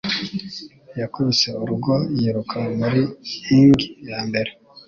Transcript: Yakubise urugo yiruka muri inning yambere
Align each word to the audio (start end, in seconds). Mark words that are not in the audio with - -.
Yakubise 0.99 1.49
urugo 1.63 1.93
yiruka 2.17 2.57
muri 2.77 3.01
inning 3.53 3.77
yambere 4.09 4.51